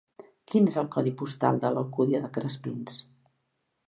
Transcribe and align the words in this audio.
Quin 0.51 0.69
és 0.69 0.77
el 0.81 0.87
codi 0.95 1.11
postal 1.19 1.61
de 1.65 1.71
l'Alcúdia 1.75 2.21
de 2.23 2.31
Crespins? 2.39 2.97